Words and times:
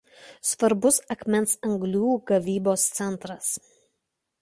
Svarbus 0.51 0.97
akmens 1.17 1.53
anglių 1.69 2.17
gavybos 2.35 2.91
centras. 2.99 3.55